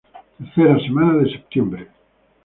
Tercera 0.35 0.79
semana 0.79 1.19
de 1.23 1.29
septiembre. 1.31 1.87